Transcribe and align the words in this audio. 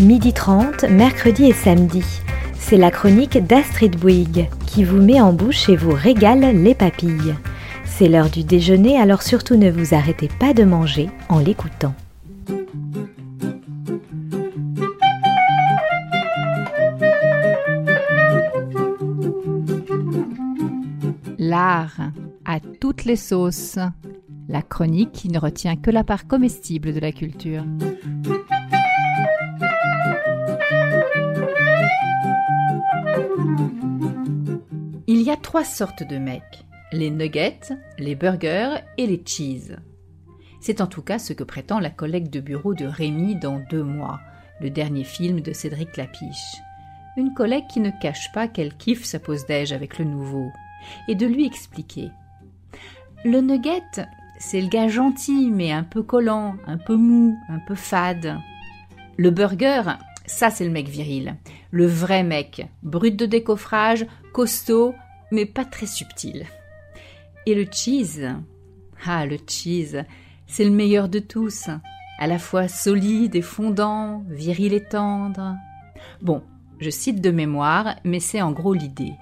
Midi 0.00 0.32
30, 0.32 0.84
mercredi 0.84 1.46
et 1.46 1.52
samedi. 1.52 2.04
C'est 2.54 2.76
la 2.76 2.92
chronique 2.92 3.36
d'Astrid 3.44 3.98
Bouygues 3.98 4.48
qui 4.64 4.84
vous 4.84 5.02
met 5.02 5.20
en 5.20 5.32
bouche 5.32 5.68
et 5.68 5.74
vous 5.74 5.90
régale 5.90 6.62
les 6.62 6.76
papilles. 6.76 7.34
C'est 7.84 8.08
l'heure 8.08 8.30
du 8.30 8.44
déjeuner, 8.44 8.96
alors 8.96 9.22
surtout 9.22 9.56
ne 9.56 9.68
vous 9.70 9.94
arrêtez 9.94 10.28
pas 10.38 10.54
de 10.54 10.62
manger 10.62 11.10
en 11.28 11.40
l'écoutant. 11.40 11.94
L'art 21.38 21.98
à 22.44 22.60
toutes 22.80 23.04
les 23.04 23.16
sauces. 23.16 23.78
La 24.48 24.62
chronique 24.62 25.12
qui 25.12 25.28
ne 25.28 25.40
retient 25.40 25.76
que 25.76 25.90
la 25.90 26.04
part 26.04 26.28
comestible 26.28 26.94
de 26.94 27.00
la 27.00 27.10
culture. 27.10 27.64
Trois 35.48 35.64
sortes 35.64 36.02
de 36.02 36.18
mecs 36.18 36.66
les 36.92 37.08
nuggets, 37.08 37.72
les 37.98 38.14
burgers 38.14 38.80
et 38.98 39.06
les 39.06 39.22
cheese. 39.24 39.78
C'est 40.60 40.82
en 40.82 40.86
tout 40.86 41.00
cas 41.00 41.18
ce 41.18 41.32
que 41.32 41.42
prétend 41.42 41.80
la 41.80 41.88
collègue 41.88 42.28
de 42.28 42.40
bureau 42.40 42.74
de 42.74 42.84
Rémi 42.84 43.34
dans 43.34 43.58
Deux 43.70 43.82
mois, 43.82 44.20
le 44.60 44.68
dernier 44.68 45.04
film 45.04 45.40
de 45.40 45.54
Cédric 45.54 45.96
Lapiche. 45.96 46.60
Une 47.16 47.32
collègue 47.32 47.66
qui 47.66 47.80
ne 47.80 47.90
cache 47.98 48.30
pas 48.34 48.46
qu'elle 48.46 48.76
kiffe 48.76 49.06
sa 49.06 49.18
pause 49.18 49.46
déj 49.46 49.72
avec 49.72 49.98
le 49.98 50.04
nouveau, 50.04 50.50
et 51.08 51.14
de 51.14 51.24
lui 51.24 51.46
expliquer. 51.46 52.10
Le 53.24 53.40
nugget, 53.40 54.04
c'est 54.38 54.60
le 54.60 54.68
gars 54.68 54.88
gentil 54.88 55.48
mais 55.50 55.72
un 55.72 55.82
peu 55.82 56.02
collant, 56.02 56.56
un 56.66 56.76
peu 56.76 56.96
mou, 56.96 57.38
un 57.48 57.60
peu 57.60 57.74
fade. 57.74 58.36
Le 59.16 59.30
burger, 59.30 59.94
ça 60.26 60.50
c'est 60.50 60.66
le 60.66 60.72
mec 60.72 60.88
viril, 60.88 61.36
le 61.70 61.86
vrai 61.86 62.22
mec, 62.22 62.68
brut 62.82 63.16
de 63.16 63.24
décoffrage, 63.24 64.04
costaud, 64.34 64.94
mais 65.30 65.46
pas 65.46 65.64
très 65.64 65.86
subtil. 65.86 66.46
Et 67.46 67.54
le 67.54 67.66
cheese, 67.70 68.28
ah 69.06 69.26
le 69.26 69.38
cheese, 69.46 70.04
c'est 70.46 70.64
le 70.64 70.70
meilleur 70.70 71.08
de 71.08 71.18
tous, 71.18 71.68
à 72.18 72.26
la 72.26 72.38
fois 72.38 72.68
solide 72.68 73.36
et 73.36 73.42
fondant, 73.42 74.24
viril 74.28 74.72
et 74.72 74.84
tendre. 74.84 75.54
Bon, 76.20 76.42
je 76.80 76.90
cite 76.90 77.20
de 77.20 77.30
mémoire, 77.30 77.96
mais 78.04 78.20
c'est 78.20 78.42
en 78.42 78.52
gros 78.52 78.74
l'idée. 78.74 79.14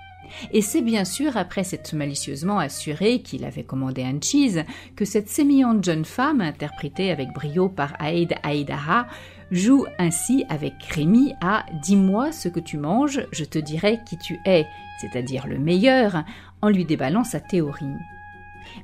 Et 0.52 0.60
c'est 0.60 0.82
bien 0.82 1.05
sûr 1.05 1.36
après 1.36 1.64
s'être 1.64 1.94
malicieusement 1.94 2.58
assuré 2.58 3.20
qu'il 3.20 3.44
avait 3.44 3.64
commandé 3.64 4.02
un 4.02 4.20
cheese 4.20 4.64
que 4.94 5.05
cette 5.05 5.28
sémillante 5.28 5.84
jeune 5.84 6.05
femme, 6.05 6.41
interprétée 6.41 7.10
avec 7.10 7.33
brio 7.33 7.68
par 7.68 7.94
Aïd 7.98 8.34
Aïdara, 8.42 9.06
joue 9.50 9.86
ainsi 9.98 10.44
avec 10.48 10.74
Rémi 10.91 11.34
à 11.41 11.64
Dis-moi 11.83 12.33
ce 12.33 12.48
que 12.48 12.60
tu 12.60 12.78
manges, 12.78 13.27
je 13.33 13.44
te 13.44 13.58
dirai 13.58 14.00
qui 14.06 14.18
tu 14.18 14.41
es, 14.44 14.66
c'est-à-dire 15.00 15.46
le 15.46 15.58
meilleur, 15.58 16.24
en 16.62 16.68
lui 16.68 16.84
déballant 16.84 17.24
sa 17.24 17.40
théorie. 17.40 17.86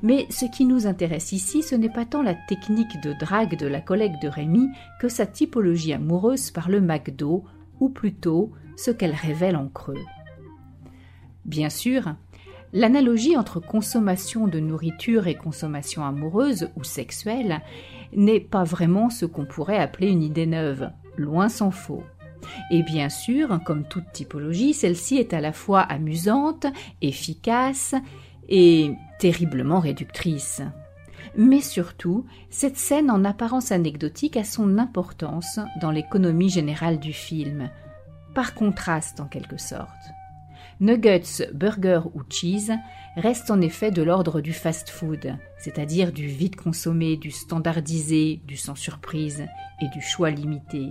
Mais 0.02 0.26
ce 0.30 0.44
qui 0.44 0.64
nous 0.64 0.86
intéresse 0.86 1.32
ici, 1.32 1.62
ce 1.62 1.74
n'est 1.74 1.88
pas 1.88 2.04
tant 2.04 2.22
la 2.22 2.34
technique 2.34 3.00
de 3.02 3.12
drague 3.12 3.58
de 3.58 3.66
la 3.66 3.80
collègue 3.80 4.20
de 4.20 4.28
Rémi 4.28 4.68
que 5.00 5.08
sa 5.08 5.26
typologie 5.26 5.92
amoureuse 5.92 6.50
par 6.50 6.68
le 6.68 6.80
McDo, 6.80 7.44
ou 7.80 7.88
plutôt 7.88 8.52
ce 8.76 8.90
qu'elle 8.90 9.14
révèle 9.14 9.56
en 9.56 9.68
creux. 9.68 10.04
Bien 11.44 11.70
sûr, 11.70 12.14
l'analogie 12.72 13.36
entre 13.36 13.60
consommation 13.60 14.46
de 14.46 14.60
nourriture 14.60 15.26
et 15.26 15.34
consommation 15.34 16.04
amoureuse 16.04 16.70
ou 16.76 16.84
sexuelle 16.84 17.60
n'est 18.14 18.40
pas 18.40 18.64
vraiment 18.64 19.10
ce 19.10 19.26
qu'on 19.26 19.44
pourrait 19.44 19.78
appeler 19.78 20.08
une 20.08 20.22
idée 20.22 20.46
neuve, 20.46 20.90
loin 21.16 21.48
s'en 21.48 21.70
faut. 21.70 22.04
Et 22.70 22.82
bien 22.82 23.08
sûr, 23.08 23.60
comme 23.64 23.84
toute 23.84 24.10
typologie, 24.12 24.74
celle-ci 24.74 25.16
est 25.16 25.32
à 25.32 25.40
la 25.40 25.52
fois 25.52 25.80
amusante, 25.80 26.66
efficace 27.00 27.94
et 28.48 28.94
terriblement 29.18 29.80
réductrice. 29.80 30.62
Mais 31.36 31.60
surtout, 31.60 32.26
cette 32.50 32.76
scène 32.76 33.10
en 33.10 33.24
apparence 33.24 33.72
anecdotique 33.72 34.36
a 34.36 34.44
son 34.44 34.78
importance 34.78 35.60
dans 35.80 35.90
l'économie 35.90 36.50
générale 36.50 36.98
du 36.98 37.12
film, 37.12 37.70
par 38.34 38.54
contraste 38.54 39.20
en 39.20 39.26
quelque 39.26 39.56
sorte. 39.56 39.88
Nuggets, 40.82 41.48
burger 41.54 42.00
ou 42.12 42.22
cheese 42.28 42.72
restent 43.14 43.52
en 43.52 43.60
effet 43.60 43.92
de 43.92 44.02
l'ordre 44.02 44.40
du 44.40 44.52
fast-food, 44.52 45.36
c'est-à-dire 45.56 46.12
du 46.12 46.26
vide 46.26 46.56
consommé, 46.56 47.16
du 47.16 47.30
standardisé, 47.30 48.42
du 48.48 48.56
sans 48.56 48.74
surprise 48.74 49.46
et 49.80 49.86
du 49.90 50.00
choix 50.00 50.30
limité. 50.30 50.88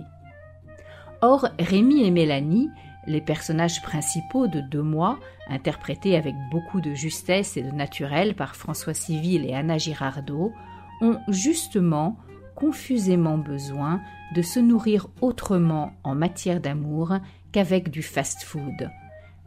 Or, 1.20 1.50
Rémi 1.58 2.06
et 2.06 2.10
Mélanie, 2.10 2.70
les 3.06 3.20
personnages 3.20 3.82
principaux 3.82 4.46
de 4.46 4.62
Deux 4.62 4.82
mois, 4.82 5.18
interprétés 5.46 6.16
avec 6.16 6.34
beaucoup 6.50 6.80
de 6.80 6.94
justesse 6.94 7.58
et 7.58 7.62
de 7.62 7.72
naturel 7.72 8.34
par 8.34 8.56
François 8.56 8.94
Civil 8.94 9.44
et 9.44 9.54
Anna 9.54 9.76
Girardot, 9.76 10.54
ont 11.02 11.18
justement 11.28 12.16
confusément 12.54 13.36
besoin 13.36 14.00
de 14.34 14.40
se 14.40 14.58
nourrir 14.58 15.08
autrement 15.20 15.92
en 16.02 16.14
matière 16.14 16.60
d'amour 16.60 17.18
qu'avec 17.52 17.90
du 17.90 18.02
fast-food, 18.02 18.88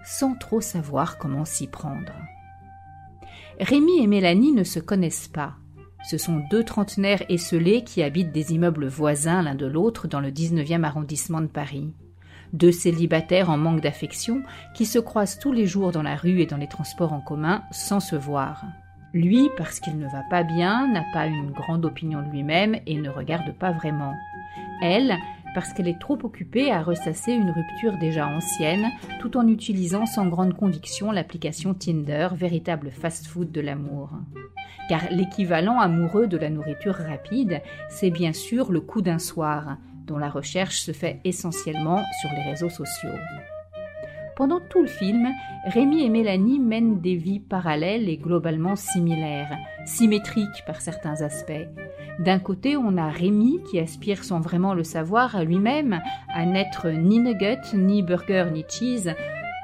sans 0.05 0.35
trop 0.35 0.61
savoir 0.61 1.17
comment 1.17 1.45
s'y 1.45 1.67
prendre. 1.67 2.13
Rémi 3.59 3.99
et 3.99 4.07
Mélanie 4.07 4.51
ne 4.51 4.63
se 4.63 4.79
connaissent 4.79 5.27
pas. 5.27 5.55
Ce 6.09 6.17
sont 6.17 6.43
deux 6.51 6.63
trentenaires 6.63 7.23
esselés 7.29 7.83
qui 7.83 8.03
habitent 8.03 8.31
des 8.31 8.53
immeubles 8.53 8.87
voisins 8.87 9.41
l'un 9.41 9.55
de 9.55 9.65
l'autre 9.65 10.07
dans 10.07 10.19
le 10.19 10.29
19e 10.29 10.83
arrondissement 10.83 11.41
de 11.41 11.47
Paris. 11.47 11.93
Deux 12.53 12.71
célibataires 12.71 13.49
en 13.49 13.57
manque 13.57 13.81
d'affection 13.81 14.43
qui 14.75 14.85
se 14.85 14.99
croisent 14.99 15.39
tous 15.39 15.51
les 15.51 15.65
jours 15.65 15.91
dans 15.91 16.03
la 16.03 16.15
rue 16.15 16.41
et 16.41 16.45
dans 16.45 16.57
les 16.57 16.67
transports 16.67 17.13
en 17.13 17.21
commun 17.21 17.63
sans 17.71 17.99
se 17.99 18.15
voir. 18.15 18.63
Lui, 19.13 19.49
parce 19.57 19.79
qu'il 19.79 19.97
ne 19.97 20.07
va 20.07 20.23
pas 20.29 20.43
bien, 20.43 20.87
n'a 20.87 21.03
pas 21.13 21.25
une 21.25 21.51
grande 21.51 21.85
opinion 21.85 22.21
de 22.21 22.29
lui-même 22.29 22.77
et 22.85 22.99
ne 22.99 23.09
regarde 23.09 23.51
pas 23.57 23.71
vraiment. 23.71 24.13
Elle, 24.81 25.17
parce 25.55 25.73
qu'elle 25.73 25.87
est 25.87 25.99
trop 25.99 26.19
occupée 26.21 26.69
à 26.71 26.83
ressasser 26.83 27.31
une 27.31 27.49
rupture 27.49 27.97
déjà 27.97 28.27
ancienne, 28.27 28.91
tout 29.21 29.37
en 29.37 29.47
utilisant 29.47 30.05
sans 30.05 30.27
grande 30.27 30.53
conviction 30.53 31.11
l'application 31.11 31.73
Tinder, 31.73 32.27
véritable 32.33 32.91
fast-food 32.91 33.51
de 33.51 33.61
l'amour. 33.61 34.11
Car 34.89 35.01
l'équivalent 35.09 35.79
amoureux 35.79 36.27
de 36.27 36.37
la 36.37 36.49
nourriture 36.49 36.95
rapide, 36.95 37.61
c'est 37.89 38.11
bien 38.11 38.33
sûr 38.33 38.71
le 38.71 38.81
coup 38.81 39.01
d'un 39.01 39.17
soir, 39.17 39.77
dont 40.05 40.17
la 40.17 40.29
recherche 40.29 40.81
se 40.81 40.91
fait 40.91 41.21
essentiellement 41.23 42.03
sur 42.21 42.29
les 42.31 42.43
réseaux 42.43 42.69
sociaux. 42.69 43.09
Pendant 44.35 44.59
tout 44.59 44.81
le 44.81 44.87
film, 44.87 45.29
Rémi 45.65 46.03
et 46.03 46.09
Mélanie 46.09 46.59
mènent 46.59 46.99
des 46.99 47.15
vies 47.15 47.39
parallèles 47.39 48.09
et 48.09 48.17
globalement 48.17 48.75
similaires, 48.75 49.57
symétriques 49.85 50.65
par 50.67 50.81
certains 50.81 51.21
aspects. 51.21 51.65
D'un 52.19 52.39
côté, 52.39 52.77
on 52.77 52.97
a 52.97 53.09
Rémi 53.09 53.59
qui 53.69 53.79
aspire 53.79 54.23
sans 54.23 54.39
vraiment 54.39 54.73
le 54.73 54.83
savoir 54.83 55.35
à 55.35 55.43
lui-même 55.43 55.99
à 56.33 56.45
n'être 56.45 56.87
ni 56.87 57.19
nugget, 57.19 57.59
ni 57.73 58.03
burger, 58.03 58.45
ni 58.53 58.63
cheese. 58.69 59.13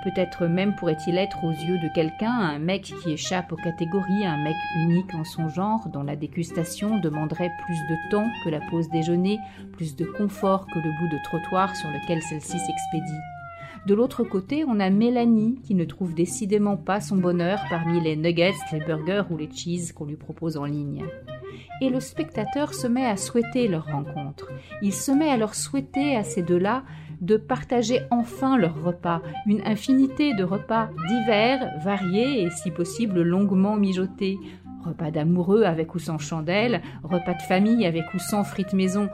Peut-être 0.04 0.48
même 0.48 0.76
pourrait-il 0.76 1.18
être 1.18 1.44
aux 1.46 1.52
yeux 1.52 1.78
de 1.78 1.94
quelqu'un 1.94 2.32
un 2.32 2.60
mec 2.60 2.94
qui 3.04 3.12
échappe 3.12 3.54
aux 3.54 3.58
catégories, 3.58 4.26
un 4.26 4.44
mec 4.44 4.56
unique 4.76 5.14
en 5.14 5.24
son 5.24 5.48
genre, 5.48 5.88
dont 5.94 6.04
la 6.04 6.16
dégustation 6.16 7.00
demanderait 7.00 7.52
plus 7.66 7.78
de 7.90 8.10
temps 8.10 8.28
que 8.44 8.50
la 8.50 8.60
pause 8.70 8.90
déjeuner, 8.90 9.40
plus 9.74 9.96
de 9.96 10.06
confort 10.06 10.66
que 10.66 10.80
le 10.80 10.92
bout 11.00 11.08
de 11.08 11.24
trottoir 11.24 11.76
sur 11.76 11.90
lequel 11.90 12.22
celle-ci 12.22 12.58
s'expédie. 12.58 13.20
De 13.86 13.94
l'autre 13.94 14.24
côté, 14.24 14.66
on 14.68 14.80
a 14.80 14.90
Mélanie 14.90 15.60
qui 15.64 15.74
ne 15.74 15.86
trouve 15.86 16.14
décidément 16.14 16.78
pas 16.78 17.00
son 17.00 17.18
bonheur 17.18 17.62
parmi 17.70 18.02
les 18.02 18.16
nuggets, 18.16 18.54
les 18.74 18.80
burgers 18.80 19.24
ou 19.30 19.38
les 19.38 19.50
cheese 19.50 19.94
qu'on 19.94 20.06
lui 20.06 20.18
propose 20.18 20.58
en 20.58 20.66
ligne 20.66 21.06
et 21.82 21.90
le 21.90 22.00
spectateur 22.00 22.74
se 22.74 22.88
met 22.88 23.06
à 23.06 23.18
souhaiter 23.18 23.68
leur 23.68 23.86
rencontre. 23.86 24.50
Il 24.82 24.94
se 24.94 25.12
met 25.12 25.30
à 25.30 25.38
leur 25.38 25.56
souhaiter 25.56 26.16
à 26.16 26.24
ces 26.24 26.42
deux-là 26.42 26.84
de 27.22 27.38
partager 27.38 28.02
enfin 28.10 28.58
leur 28.58 28.84
repas, 28.84 29.22
une 29.46 29.62
infinité 29.66 30.34
de 30.34 30.44
repas 30.44 30.90
divers, 31.08 31.72
variés 31.84 32.42
et 32.42 32.50
si 32.50 32.72
possible 32.72 33.22
longuement 33.22 33.76
mijotés. 33.76 34.40
Repas 34.84 35.12
d'amoureux 35.12 35.64
avec 35.64 35.94
ou 35.94 36.00
sans 36.00 36.18
chandelle, 36.18 36.82
repas 37.04 37.36
de 37.36 37.42
famille 37.44 37.86
avec 37.86 38.12
ou 38.16 38.20
sans 38.20 38.44
frites 38.44 38.74
maison, 38.74 39.10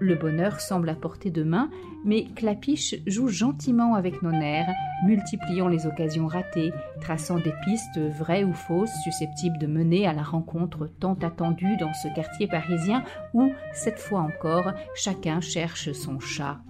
le 0.00 0.14
bonheur 0.14 0.60
semble 0.60 0.88
à 0.88 0.94
portée 0.94 1.30
de 1.30 1.42
main, 1.42 1.70
mais 2.04 2.24
Clapiche 2.34 2.94
joue 3.06 3.28
gentiment 3.28 3.94
avec 3.94 4.22
nos 4.22 4.30
nerfs, 4.30 4.72
multipliant 5.04 5.68
les 5.68 5.86
occasions 5.86 6.26
ratées, 6.26 6.72
traçant 7.00 7.38
des 7.38 7.54
pistes 7.64 7.98
vraies 7.98 8.44
ou 8.44 8.52
fausses 8.52 8.94
susceptibles 9.02 9.58
de 9.58 9.66
mener 9.66 10.06
à 10.06 10.12
la 10.12 10.22
rencontre 10.22 10.88
tant 11.00 11.14
attendue 11.14 11.76
dans 11.78 11.92
ce 11.94 12.08
quartier 12.14 12.46
parisien 12.46 13.02
où, 13.34 13.52
cette 13.72 13.98
fois 13.98 14.20
encore, 14.20 14.72
chacun 14.94 15.40
cherche 15.40 15.92
son 15.92 16.20
chat. 16.20 16.60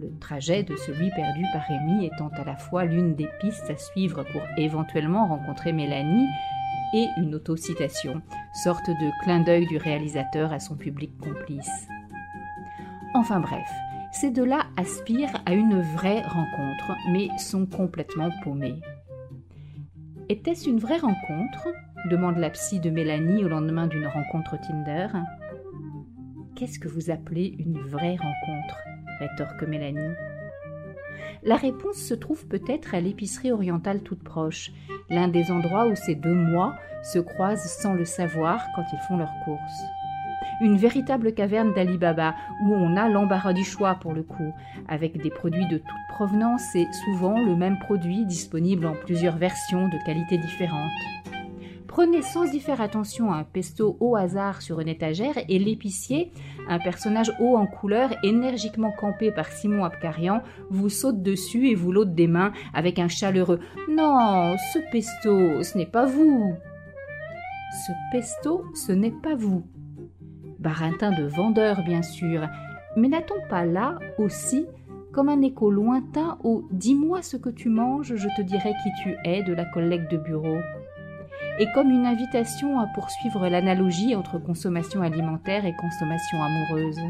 Le 0.00 0.10
trajet 0.18 0.64
de 0.64 0.74
celui 0.74 1.10
perdu 1.10 1.44
par 1.52 1.62
Rémi 1.62 2.06
étant 2.06 2.30
à 2.36 2.44
la 2.44 2.56
fois 2.56 2.84
l'une 2.84 3.14
des 3.14 3.28
pistes 3.40 3.70
à 3.70 3.76
suivre 3.76 4.24
pour 4.32 4.42
éventuellement 4.56 5.28
rencontrer 5.28 5.72
Mélanie 5.72 6.26
et 6.94 7.06
une 7.18 7.34
autocitation, 7.34 8.20
sorte 8.64 8.88
de 8.88 9.22
clin 9.22 9.40
d'œil 9.40 9.66
du 9.66 9.76
réalisateur 9.78 10.52
à 10.52 10.58
son 10.58 10.76
public 10.76 11.16
complice. 11.18 11.88
Enfin 13.14 13.40
bref, 13.40 13.68
ces 14.10 14.30
deux-là 14.30 14.64
aspirent 14.78 15.42
à 15.44 15.52
une 15.52 15.80
vraie 15.80 16.22
rencontre, 16.22 16.96
mais 17.12 17.28
sont 17.38 17.66
complètement 17.66 18.30
paumés. 18.42 18.80
Était-ce 20.30 20.68
une 20.68 20.78
vraie 20.78 20.98
rencontre? 20.98 21.68
demande 22.10 22.38
la 22.38 22.50
psy 22.50 22.80
de 22.80 22.88
Mélanie 22.88 23.44
au 23.44 23.48
lendemain 23.48 23.86
d'une 23.86 24.06
rencontre 24.06 24.58
Tinder. 24.58 25.08
Qu'est-ce 26.56 26.78
que 26.78 26.88
vous 26.88 27.10
appelez 27.10 27.54
une 27.58 27.78
vraie 27.80 28.16
rencontre? 28.16 28.78
rétorque 29.18 29.62
Mélanie. 29.64 30.14
La 31.42 31.56
réponse 31.56 31.96
se 31.96 32.14
trouve 32.14 32.46
peut-être 32.46 32.94
à 32.94 33.00
l'épicerie 33.00 33.52
orientale 33.52 34.00
toute 34.00 34.22
proche, 34.24 34.72
l'un 35.10 35.28
des 35.28 35.50
endroits 35.50 35.86
où 35.86 35.94
ces 35.96 36.14
deux 36.14 36.34
mois 36.34 36.76
se 37.02 37.18
croisent 37.18 37.68
sans 37.68 37.92
le 37.92 38.06
savoir 38.06 38.64
quand 38.74 38.84
ils 38.92 39.06
font 39.06 39.18
leurs 39.18 39.34
courses 39.44 39.82
une 40.60 40.76
véritable 40.76 41.32
caverne 41.32 41.72
d'Ali 41.72 41.98
Baba, 41.98 42.34
où 42.64 42.74
on 42.74 42.96
a 42.96 43.08
l'embarras 43.08 43.52
du 43.52 43.64
choix 43.64 43.94
pour 43.94 44.12
le 44.12 44.22
coup, 44.22 44.52
avec 44.88 45.20
des 45.20 45.30
produits 45.30 45.66
de 45.66 45.78
toute 45.78 46.06
provenance 46.08 46.74
et 46.74 46.86
souvent 47.04 47.38
le 47.38 47.56
même 47.56 47.78
produit 47.78 48.24
disponible 48.26 48.86
en 48.86 48.94
plusieurs 48.94 49.36
versions 49.36 49.88
de 49.88 50.04
qualité 50.04 50.38
différentes. 50.38 50.90
Prenez 51.92 52.22
sans 52.22 52.50
y 52.54 52.58
faire 52.58 52.80
attention 52.80 53.34
un 53.34 53.44
pesto 53.44 53.98
au 54.00 54.16
hasard 54.16 54.62
sur 54.62 54.80
une 54.80 54.88
étagère 54.88 55.34
et 55.46 55.58
l'épicier, 55.58 56.32
un 56.66 56.78
personnage 56.78 57.30
haut 57.38 57.54
en 57.54 57.66
couleur 57.66 58.14
énergiquement 58.24 58.92
campé 58.92 59.30
par 59.30 59.48
Simon 59.48 59.84
Abkarian, 59.84 60.42
vous 60.70 60.88
saute 60.88 61.22
dessus 61.22 61.68
et 61.68 61.74
vous 61.74 61.92
l'ôte 61.92 62.14
des 62.14 62.28
mains 62.28 62.52
avec 62.72 62.98
un 62.98 63.08
chaleureux 63.08 63.60
Non, 63.90 64.56
ce 64.72 64.78
pesto, 64.90 65.62
ce 65.62 65.76
n'est 65.76 65.84
pas 65.84 66.06
vous. 66.06 66.54
Ce 67.86 67.92
pesto, 68.10 68.64
ce 68.74 68.92
n'est 68.92 69.10
pas 69.10 69.34
vous 69.34 69.62
barintin 70.62 71.10
de 71.10 71.24
vendeur 71.24 71.82
bien 71.84 72.02
sûr, 72.02 72.48
mais 72.96 73.08
n'a-t-on 73.08 73.48
pas 73.48 73.64
là 73.64 73.98
aussi 74.18 74.66
comme 75.12 75.28
un 75.28 75.42
écho 75.42 75.70
lointain 75.70 76.38
au 76.42 76.66
Dis-moi 76.70 77.20
ce 77.22 77.36
que 77.36 77.50
tu 77.50 77.68
manges, 77.68 78.14
je 78.16 78.28
te 78.36 78.42
dirai 78.42 78.72
qui 78.82 78.90
tu 79.02 79.14
es 79.24 79.42
de 79.42 79.52
la 79.52 79.66
collègue 79.66 80.08
de 80.08 80.16
bureau? 80.16 80.58
Et 81.58 81.66
comme 81.74 81.90
une 81.90 82.06
invitation 82.06 82.80
à 82.80 82.86
poursuivre 82.94 83.46
l'analogie 83.46 84.16
entre 84.16 84.38
consommation 84.38 85.02
alimentaire 85.02 85.66
et 85.66 85.76
consommation 85.76 86.42
amoureuse? 86.42 87.00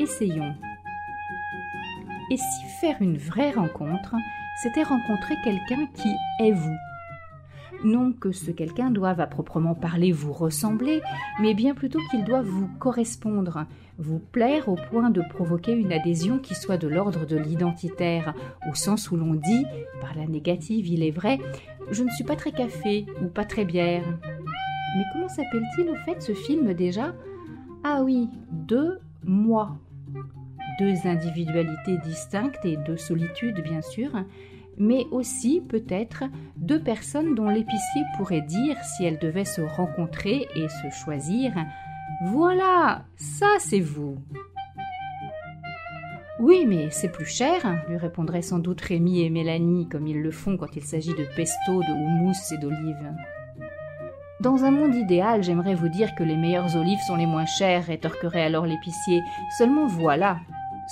Essayons. 0.00 0.54
Et 2.30 2.36
si 2.36 2.64
faire 2.80 2.96
une 3.00 3.18
vraie 3.18 3.52
rencontre, 3.52 4.16
c'était 4.62 4.82
rencontrer 4.82 5.36
quelqu'un 5.44 5.86
qui 5.94 6.08
est 6.40 6.52
vous? 6.52 6.76
Non 7.84 8.12
que 8.12 8.32
ce 8.32 8.50
quelqu'un 8.50 8.90
doive 8.90 9.20
à 9.20 9.26
proprement 9.26 9.74
parler 9.74 10.10
vous 10.10 10.32
ressembler, 10.32 11.00
mais 11.40 11.54
bien 11.54 11.74
plutôt 11.74 12.00
qu'il 12.10 12.24
doive 12.24 12.46
vous 12.46 12.68
correspondre, 12.78 13.66
vous 13.98 14.18
plaire 14.18 14.68
au 14.68 14.76
point 14.90 15.10
de 15.10 15.22
provoquer 15.28 15.72
une 15.72 15.92
adhésion 15.92 16.38
qui 16.38 16.54
soit 16.54 16.78
de 16.78 16.88
l'ordre 16.88 17.26
de 17.26 17.36
l'identitaire, 17.36 18.34
au 18.70 18.74
sens 18.74 19.10
où 19.10 19.16
l'on 19.16 19.34
dit, 19.34 19.64
par 20.00 20.14
la 20.16 20.26
négative 20.26 20.86
il 20.88 21.02
est 21.02 21.10
vrai, 21.10 21.38
je 21.90 22.02
ne 22.02 22.10
suis 22.10 22.24
pas 22.24 22.36
très 22.36 22.52
café 22.52 23.06
ou 23.22 23.26
pas 23.26 23.44
très 23.44 23.64
bière. 23.64 24.04
Mais 24.96 25.04
comment 25.12 25.28
s'appelle-t-il 25.28 25.90
au 25.90 25.96
fait 25.96 26.22
ce 26.22 26.32
film 26.32 26.72
déjà? 26.72 27.14
Ah 27.82 28.02
oui, 28.02 28.28
deux 28.50 28.98
moi. 29.24 29.76
Deux 30.78 31.06
individualités 31.06 31.98
distinctes 32.04 32.64
et 32.64 32.76
deux 32.76 32.96
solitudes 32.96 33.62
bien 33.62 33.82
sûr, 33.82 34.10
mais 34.78 35.06
aussi 35.10 35.60
peut-être 35.60 36.24
deux 36.56 36.80
personnes 36.80 37.34
dont 37.34 37.48
l'épicier 37.48 38.02
pourrait 38.16 38.42
dire, 38.42 38.76
si 38.82 39.04
elles 39.04 39.18
devaient 39.18 39.44
se 39.44 39.60
rencontrer 39.60 40.46
et 40.54 40.68
se 40.68 40.90
choisir, 40.90 41.52
Voilà, 42.26 43.04
ça 43.16 43.46
c'est 43.58 43.80
vous. 43.80 44.16
Oui, 46.40 46.64
mais 46.66 46.90
c'est 46.90 47.10
plus 47.10 47.26
cher, 47.26 47.62
lui 47.88 47.96
répondraient 47.96 48.42
sans 48.42 48.58
doute 48.58 48.80
Rémi 48.80 49.22
et 49.22 49.30
Mélanie, 49.30 49.88
comme 49.88 50.06
ils 50.06 50.20
le 50.20 50.30
font 50.30 50.56
quand 50.56 50.76
il 50.76 50.82
s'agit 50.82 51.14
de 51.14 51.26
pesto, 51.36 51.80
de 51.80 51.92
houmous 51.92 52.52
et 52.52 52.58
d'olives. 52.58 53.14
Dans 54.40 54.64
un 54.64 54.70
monde 54.70 54.94
idéal, 54.94 55.42
j'aimerais 55.42 55.74
vous 55.74 55.88
dire 55.88 56.14
que 56.16 56.24
les 56.24 56.36
meilleures 56.36 56.76
olives 56.76 57.00
sont 57.06 57.16
les 57.16 57.24
moins 57.24 57.46
chères, 57.46 57.86
rétorquerait 57.86 58.42
alors 58.42 58.66
l'épicier. 58.66 59.22
Seulement 59.56 59.86
voilà, 59.86 60.38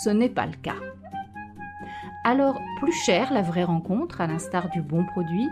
ce 0.02 0.10
n'est 0.10 0.30
pas 0.30 0.46
le 0.46 0.56
cas. 0.62 0.76
Alors, 2.24 2.62
plus 2.78 2.92
cher 2.92 3.32
la 3.32 3.42
vraie 3.42 3.64
rencontre, 3.64 4.20
à 4.20 4.28
l'instar 4.28 4.70
du 4.70 4.80
bon 4.80 5.04
produit, 5.04 5.48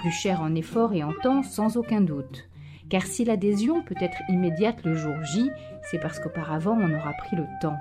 plus 0.00 0.10
cher 0.10 0.40
en 0.40 0.54
effort 0.54 0.94
et 0.94 1.04
en 1.04 1.12
temps, 1.22 1.42
sans 1.42 1.76
aucun 1.76 2.00
doute. 2.00 2.48
Car 2.88 3.02
si 3.02 3.26
l'adhésion 3.26 3.82
peut 3.82 3.96
être 4.00 4.16
immédiate 4.30 4.84
le 4.84 4.94
jour 4.94 5.14
J, 5.24 5.50
c'est 5.90 5.98
parce 5.98 6.18
qu'auparavant 6.18 6.78
on 6.80 6.94
aura 6.94 7.12
pris 7.12 7.36
le 7.36 7.46
temps. 7.60 7.76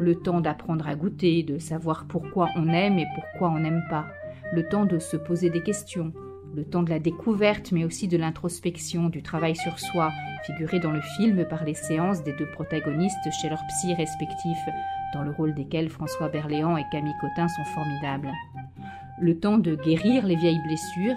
Le 0.00 0.14
temps 0.14 0.40
d'apprendre 0.40 0.88
à 0.88 0.94
goûter, 0.94 1.42
de 1.42 1.58
savoir 1.58 2.06
pourquoi 2.08 2.48
on 2.56 2.68
aime 2.68 2.98
et 2.98 3.06
pourquoi 3.14 3.50
on 3.50 3.58
n'aime 3.58 3.84
pas. 3.90 4.06
Le 4.54 4.66
temps 4.66 4.86
de 4.86 4.98
se 4.98 5.18
poser 5.18 5.50
des 5.50 5.62
questions. 5.62 6.14
Le 6.54 6.64
temps 6.64 6.82
de 6.82 6.90
la 6.90 7.00
découverte, 7.00 7.70
mais 7.70 7.84
aussi 7.84 8.08
de 8.08 8.16
l'introspection, 8.16 9.10
du 9.10 9.22
travail 9.22 9.56
sur 9.56 9.78
soi, 9.78 10.10
figuré 10.46 10.80
dans 10.80 10.92
le 10.92 11.02
film 11.18 11.44
par 11.44 11.64
les 11.64 11.74
séances 11.74 12.22
des 12.22 12.32
deux 12.32 12.48
protagonistes 12.50 13.30
chez 13.42 13.50
leurs 13.50 13.66
psy 13.66 13.92
respectifs, 13.92 14.68
dans 15.16 15.22
le 15.22 15.30
rôle 15.30 15.54
desquels 15.54 15.88
François 15.88 16.28
Berléand 16.28 16.76
et 16.76 16.84
Camille 16.92 17.16
Cotin 17.20 17.48
sont 17.48 17.64
formidables. 17.64 18.30
Le 19.18 19.38
temps 19.38 19.56
de 19.56 19.74
guérir 19.76 20.26
les 20.26 20.36
vieilles 20.36 20.60
blessures, 20.66 21.16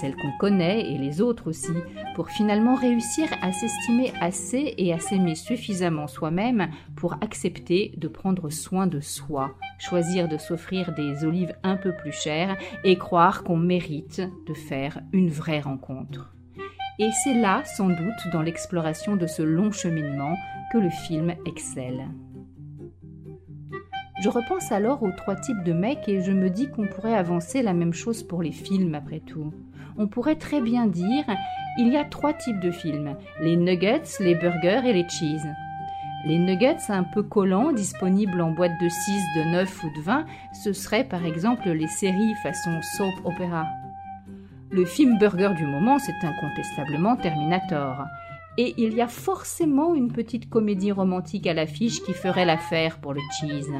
celles 0.00 0.14
qu'on 0.14 0.30
connaît 0.38 0.92
et 0.92 0.98
les 0.98 1.20
autres 1.20 1.48
aussi, 1.48 1.72
pour 2.14 2.28
finalement 2.28 2.76
réussir 2.76 3.26
à 3.42 3.50
s'estimer 3.50 4.12
assez 4.20 4.74
et 4.78 4.92
à 4.92 5.00
s'aimer 5.00 5.34
suffisamment 5.34 6.06
soi-même 6.06 6.68
pour 6.94 7.14
accepter 7.14 7.92
de 7.96 8.06
prendre 8.06 8.50
soin 8.50 8.86
de 8.86 9.00
soi, 9.00 9.56
choisir 9.80 10.28
de 10.28 10.38
s'offrir 10.38 10.94
des 10.94 11.24
olives 11.24 11.56
un 11.64 11.76
peu 11.76 11.92
plus 11.92 12.12
chères 12.12 12.56
et 12.84 12.96
croire 12.96 13.42
qu'on 13.42 13.56
mérite 13.56 14.22
de 14.46 14.54
faire 14.54 15.00
une 15.12 15.30
vraie 15.30 15.60
rencontre. 15.60 16.32
Et 17.00 17.10
c'est 17.24 17.34
là, 17.34 17.64
sans 17.64 17.88
doute, 17.88 18.28
dans 18.32 18.42
l'exploration 18.42 19.16
de 19.16 19.26
ce 19.26 19.42
long 19.42 19.72
cheminement, 19.72 20.36
que 20.70 20.78
le 20.78 20.90
film 20.90 21.34
excelle. 21.46 22.06
Je 24.20 24.28
repense 24.28 24.70
alors 24.70 25.02
aux 25.02 25.12
trois 25.12 25.34
types 25.34 25.64
de 25.64 25.72
mecs 25.72 26.06
et 26.06 26.20
je 26.20 26.32
me 26.32 26.50
dis 26.50 26.68
qu'on 26.68 26.86
pourrait 26.86 27.14
avancer 27.14 27.62
la 27.62 27.72
même 27.72 27.94
chose 27.94 28.22
pour 28.22 28.42
les 28.42 28.52
films 28.52 28.94
après 28.94 29.20
tout. 29.20 29.54
On 29.96 30.08
pourrait 30.08 30.36
très 30.36 30.60
bien 30.60 30.86
dire 30.86 31.24
il 31.78 31.88
y 31.88 31.96
a 31.96 32.04
trois 32.04 32.34
types 32.34 32.60
de 32.60 32.70
films 32.70 33.16
les 33.40 33.56
nuggets, 33.56 34.02
les 34.20 34.34
burgers 34.34 34.82
et 34.84 34.92
les 34.92 35.08
cheese. 35.08 35.48
Les 36.26 36.38
nuggets 36.38 36.90
un 36.90 37.02
peu 37.02 37.22
collants, 37.22 37.72
disponibles 37.72 38.42
en 38.42 38.50
boîte 38.50 38.78
de 38.78 38.90
6, 38.90 39.22
de 39.36 39.52
9 39.52 39.84
ou 39.84 39.90
de 39.98 40.02
20, 40.02 40.26
ce 40.52 40.74
seraient 40.74 41.04
par 41.04 41.24
exemple 41.24 41.70
les 41.70 41.88
séries 41.88 42.34
façon 42.42 42.78
soap 42.82 43.14
opéra. 43.24 43.64
Le 44.70 44.84
film 44.84 45.16
burger 45.18 45.54
du 45.56 45.64
moment, 45.64 45.98
c'est 45.98 46.26
incontestablement 46.26 47.16
Terminator. 47.16 48.04
Et 48.58 48.74
il 48.76 48.92
y 48.92 49.00
a 49.00 49.08
forcément 49.08 49.94
une 49.94 50.12
petite 50.12 50.50
comédie 50.50 50.92
romantique 50.92 51.46
à 51.46 51.54
l'affiche 51.54 52.02
qui 52.02 52.12
ferait 52.12 52.44
l'affaire 52.44 52.98
pour 52.98 53.14
le 53.14 53.20
cheese 53.40 53.72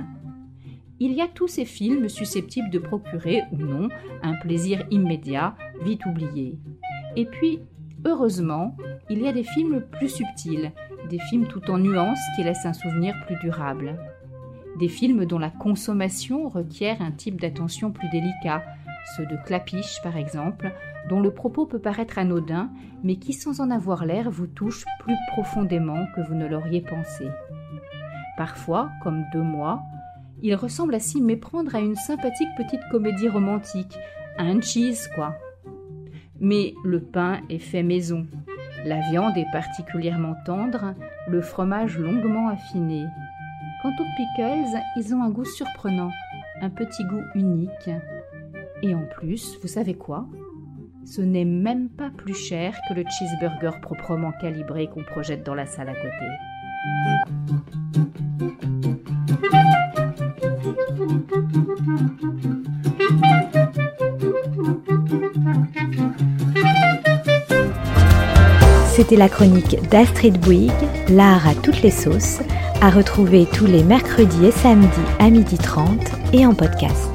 il 1.00 1.14
y 1.14 1.22
a 1.22 1.28
tous 1.28 1.48
ces 1.48 1.64
films 1.64 2.10
susceptibles 2.10 2.70
de 2.70 2.78
procurer 2.78 3.42
ou 3.52 3.56
non 3.56 3.88
un 4.22 4.34
plaisir 4.34 4.84
immédiat, 4.90 5.56
vite 5.82 6.04
oublié. 6.04 6.58
Et 7.16 7.24
puis, 7.24 7.60
heureusement, 8.04 8.76
il 9.08 9.22
y 9.22 9.26
a 9.26 9.32
des 9.32 9.42
films 9.42 9.82
plus 9.90 10.10
subtils, 10.10 10.72
des 11.08 11.18
films 11.18 11.46
tout 11.46 11.70
en 11.70 11.78
nuances 11.78 12.20
qui 12.36 12.44
laissent 12.44 12.66
un 12.66 12.74
souvenir 12.74 13.14
plus 13.26 13.36
durable. 13.40 13.98
Des 14.78 14.88
films 14.88 15.24
dont 15.24 15.38
la 15.38 15.50
consommation 15.50 16.48
requiert 16.48 17.00
un 17.00 17.12
type 17.12 17.40
d'attention 17.40 17.90
plus 17.90 18.08
délicat, 18.10 18.62
ceux 19.16 19.24
de 19.24 19.36
Clapiche 19.46 20.02
par 20.02 20.18
exemple, 20.18 20.70
dont 21.08 21.20
le 21.20 21.32
propos 21.32 21.64
peut 21.64 21.78
paraître 21.78 22.18
anodin, 22.18 22.70
mais 23.02 23.16
qui 23.16 23.32
sans 23.32 23.60
en 23.60 23.70
avoir 23.70 24.04
l'air 24.04 24.30
vous 24.30 24.46
touche 24.46 24.84
plus 25.00 25.16
profondément 25.28 26.06
que 26.14 26.20
vous 26.20 26.34
ne 26.34 26.46
l'auriez 26.46 26.82
pensé. 26.82 27.26
Parfois, 28.36 28.90
comme 29.02 29.24
deux 29.32 29.42
mois, 29.42 29.82
il 30.42 30.54
ressemble 30.54 30.94
à 30.94 31.00
s'y 31.00 31.20
méprendre 31.20 31.74
à 31.74 31.80
une 31.80 31.96
sympathique 31.96 32.48
petite 32.56 32.80
comédie 32.90 33.28
romantique, 33.28 33.96
un 34.38 34.60
cheese, 34.60 35.08
quoi. 35.14 35.34
Mais 36.40 36.74
le 36.84 37.00
pain 37.00 37.40
est 37.50 37.58
fait 37.58 37.82
maison. 37.82 38.26
La 38.84 39.00
viande 39.10 39.36
est 39.36 39.50
particulièrement 39.52 40.34
tendre, 40.46 40.94
le 41.28 41.42
fromage 41.42 41.98
longuement 41.98 42.48
affiné. 42.48 43.04
Quant 43.82 43.90
aux 43.90 44.16
pickles, 44.16 44.78
ils 44.96 45.14
ont 45.14 45.22
un 45.22 45.30
goût 45.30 45.44
surprenant, 45.44 46.10
un 46.62 46.70
petit 46.70 47.04
goût 47.04 47.22
unique. 47.34 47.90
Et 48.82 48.94
en 48.94 49.04
plus, 49.16 49.58
vous 49.60 49.68
savez 49.68 49.94
quoi? 49.94 50.26
Ce 51.04 51.20
n'est 51.20 51.44
même 51.44 51.88
pas 51.88 52.10
plus 52.10 52.34
cher 52.34 52.78
que 52.88 52.94
le 52.94 53.04
cheeseburger 53.04 53.80
proprement 53.82 54.32
calibré 54.40 54.86
qu'on 54.86 55.02
projette 55.02 55.44
dans 55.44 55.54
la 55.54 55.66
salle 55.66 55.88
à 55.88 55.94
côté. 55.94 56.26
C'était 68.92 69.16
la 69.16 69.28
chronique 69.28 69.78
d'Astrid 69.90 70.38
Bouygues, 70.40 70.70
l'art 71.08 71.48
à 71.48 71.54
toutes 71.54 71.82
les 71.82 71.90
sauces, 71.90 72.40
À 72.82 72.90
retrouver 72.90 73.46
tous 73.52 73.66
les 73.66 73.82
mercredis 73.82 74.46
et 74.46 74.50
samedis 74.50 74.88
à 75.18 75.30
12h30 75.30 75.98
et 76.32 76.46
en 76.46 76.54
podcast. 76.54 77.09